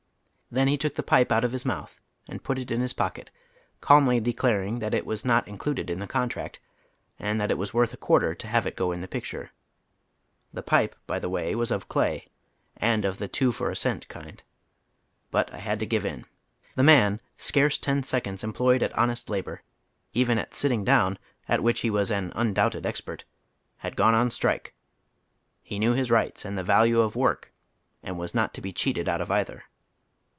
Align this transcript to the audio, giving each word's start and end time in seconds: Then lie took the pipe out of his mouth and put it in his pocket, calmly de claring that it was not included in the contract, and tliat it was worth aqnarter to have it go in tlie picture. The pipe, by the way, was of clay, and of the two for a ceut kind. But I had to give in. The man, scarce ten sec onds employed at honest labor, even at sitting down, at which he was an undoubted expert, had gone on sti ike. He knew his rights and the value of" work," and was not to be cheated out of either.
Then 0.53 0.67
lie 0.67 0.75
took 0.75 0.95
the 0.95 1.01
pipe 1.03 1.31
out 1.31 1.45
of 1.45 1.53
his 1.53 1.63
mouth 1.65 2.01
and 2.27 2.43
put 2.43 2.59
it 2.59 2.71
in 2.71 2.81
his 2.81 2.91
pocket, 2.91 3.29
calmly 3.79 4.19
de 4.19 4.33
claring 4.33 4.79
that 4.79 4.93
it 4.93 5.05
was 5.05 5.23
not 5.23 5.47
included 5.47 5.89
in 5.89 5.99
the 5.99 6.07
contract, 6.07 6.59
and 7.17 7.39
tliat 7.39 7.51
it 7.51 7.57
was 7.57 7.73
worth 7.73 7.97
aqnarter 7.97 8.37
to 8.37 8.47
have 8.47 8.67
it 8.67 8.75
go 8.75 8.91
in 8.91 8.99
tlie 9.01 9.09
picture. 9.09 9.51
The 10.51 10.61
pipe, 10.61 10.93
by 11.07 11.19
the 11.19 11.29
way, 11.29 11.55
was 11.55 11.71
of 11.71 11.87
clay, 11.87 12.27
and 12.75 13.05
of 13.05 13.17
the 13.17 13.29
two 13.29 13.53
for 13.53 13.69
a 13.71 13.75
ceut 13.75 14.09
kind. 14.09 14.43
But 15.29 15.53
I 15.53 15.59
had 15.59 15.79
to 15.79 15.85
give 15.85 16.03
in. 16.05 16.25
The 16.75 16.83
man, 16.83 17.21
scarce 17.37 17.77
ten 17.77 18.03
sec 18.03 18.25
onds 18.27 18.43
employed 18.43 18.83
at 18.83 18.91
honest 18.97 19.29
labor, 19.29 19.63
even 20.11 20.37
at 20.37 20.53
sitting 20.53 20.83
down, 20.83 21.17
at 21.47 21.63
which 21.63 21.79
he 21.79 21.89
was 21.89 22.11
an 22.11 22.33
undoubted 22.35 22.85
expert, 22.85 23.23
had 23.77 23.95
gone 23.95 24.15
on 24.15 24.29
sti 24.29 24.49
ike. 24.55 24.75
He 25.63 25.79
knew 25.79 25.93
his 25.93 26.11
rights 26.11 26.43
and 26.43 26.57
the 26.57 26.61
value 26.65 26.99
of" 26.99 27.15
work," 27.15 27.53
and 28.03 28.19
was 28.19 28.35
not 28.35 28.53
to 28.55 28.59
be 28.61 28.73
cheated 28.73 29.07
out 29.07 29.21
of 29.21 29.31
either. 29.31 29.63